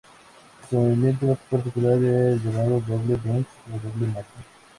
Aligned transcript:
Su 0.67 0.77
movimiento 0.77 1.27
más 1.27 1.37
particular 1.37 2.03
era 2.03 2.29
el 2.31 2.41
llamado 2.43 2.81
"double 2.87 3.17
dunk" 3.23 3.45
o 3.71 3.87
doble 3.87 4.07
mate. 4.07 4.25